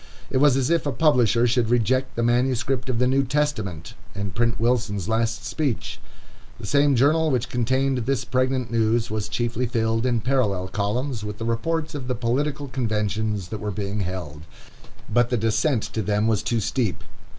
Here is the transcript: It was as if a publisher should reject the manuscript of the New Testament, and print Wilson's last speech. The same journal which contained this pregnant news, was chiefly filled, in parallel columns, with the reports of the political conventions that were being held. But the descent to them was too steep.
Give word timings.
It 0.31 0.37
was 0.37 0.57
as 0.57 0.71
if 0.71 0.87
a 0.87 0.91
publisher 0.91 1.45
should 1.45 1.69
reject 1.69 2.15
the 2.15 2.23
manuscript 2.23 2.89
of 2.89 2.97
the 2.97 3.05
New 3.05 3.23
Testament, 3.23 3.93
and 4.15 4.33
print 4.33 4.59
Wilson's 4.59 5.07
last 5.07 5.45
speech. 5.45 5.99
The 6.59 6.65
same 6.65 6.95
journal 6.95 7.29
which 7.29 7.49
contained 7.49 7.99
this 7.99 8.25
pregnant 8.25 8.71
news, 8.71 9.11
was 9.11 9.29
chiefly 9.29 9.67
filled, 9.67 10.07
in 10.07 10.21
parallel 10.21 10.69
columns, 10.69 11.23
with 11.23 11.37
the 11.37 11.45
reports 11.45 11.93
of 11.93 12.07
the 12.07 12.15
political 12.15 12.67
conventions 12.67 13.49
that 13.49 13.59
were 13.59 13.69
being 13.69 13.99
held. 13.99 14.41
But 15.07 15.29
the 15.29 15.37
descent 15.37 15.83
to 15.93 16.01
them 16.01 16.25
was 16.25 16.41
too 16.41 16.61
steep. 16.61 17.03